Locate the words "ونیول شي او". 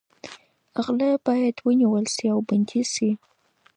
1.65-2.39